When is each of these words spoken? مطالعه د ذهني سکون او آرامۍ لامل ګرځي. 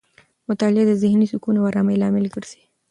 مطالعه 0.49 0.83
د 0.87 0.91
ذهني 1.03 1.27
سکون 1.31 1.55
او 1.57 1.65
آرامۍ 1.69 1.95
لامل 2.01 2.25
ګرځي. 2.35 2.61